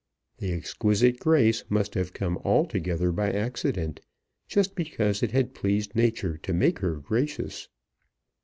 [0.39, 3.99] The exquisite grace must have come altogether by accident,
[4.47, 7.69] just because it had pleased nature to make her gracious!